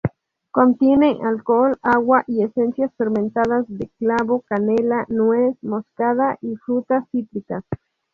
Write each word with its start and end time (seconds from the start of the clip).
Contiene 0.49 1.19
alcohol, 1.21 1.77
agua 1.83 2.23
y 2.25 2.41
esencias 2.41 2.91
fermentadas 2.97 3.65
de 3.67 3.87
clavo, 3.99 4.41
canela, 4.49 5.05
nuez 5.09 5.55
moscada 5.61 6.39
y 6.41 6.55
frutas 6.55 7.07
cítricas. 7.11 7.63